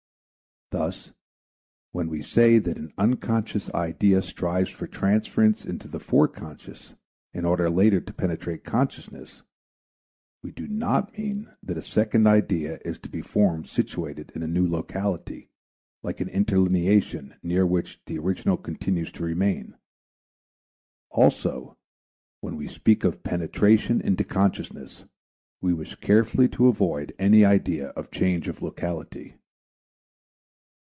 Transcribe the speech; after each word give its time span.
Thus, 0.73 1.11
when 1.91 2.07
we 2.07 2.21
say 2.21 2.57
that 2.57 2.77
an 2.77 2.93
unconscious 2.97 3.69
idea 3.71 4.21
strives 4.21 4.69
for 4.69 4.87
transference 4.87 5.65
into 5.65 5.89
the 5.89 5.99
foreconscious 5.99 6.93
in 7.33 7.43
order 7.43 7.69
later 7.69 7.99
to 7.99 8.13
penetrate 8.13 8.63
consciousness, 8.63 9.41
we 10.41 10.51
do 10.51 10.69
not 10.69 11.17
mean 11.17 11.49
that 11.61 11.77
a 11.77 11.81
second 11.81 12.25
idea 12.25 12.79
is 12.85 12.97
to 12.99 13.09
be 13.09 13.21
formed 13.21 13.67
situated 13.67 14.31
in 14.33 14.43
a 14.43 14.47
new 14.47 14.65
locality 14.65 15.49
like 16.03 16.21
an 16.21 16.29
interlineation 16.29 17.35
near 17.43 17.65
which 17.65 17.99
the 18.05 18.17
original 18.17 18.55
continues 18.55 19.11
to 19.11 19.25
remain; 19.25 19.75
also, 21.09 21.77
when 22.39 22.55
we 22.55 22.69
speak 22.69 23.03
of 23.03 23.23
penetration 23.23 23.99
into 23.99 24.23
consciousness, 24.23 25.03
we 25.59 25.73
wish 25.73 25.95
carefully 25.95 26.47
to 26.47 26.69
avoid 26.69 27.13
any 27.19 27.43
idea 27.43 27.89
of 27.89 28.09
change 28.09 28.47
of 28.47 28.61
locality. 28.61 29.35